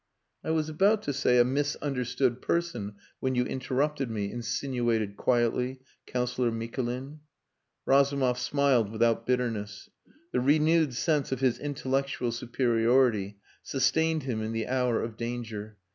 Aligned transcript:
"I 0.43 0.49
was 0.49 0.67
about 0.67 1.03
to 1.03 1.13
say 1.13 1.37
a 1.37 1.43
'misunderstood 1.45 2.41
person,' 2.41 2.95
when 3.19 3.35
you 3.35 3.45
interrupted 3.45 4.09
me," 4.09 4.31
insinuated 4.31 5.15
quietly 5.15 5.79
Councillor 6.07 6.49
Mikulin. 6.49 7.19
Razumov 7.85 8.39
smiled 8.39 8.89
without 8.91 9.27
bitterness. 9.27 9.91
The 10.31 10.39
renewed 10.39 10.95
sense 10.95 11.31
of 11.31 11.41
his 11.41 11.59
intellectual 11.59 12.31
superiority 12.31 13.37
sustained 13.61 14.23
him 14.23 14.41
in 14.41 14.53
the 14.53 14.65
hour 14.67 15.03
of 15.03 15.17
danger. 15.17 15.77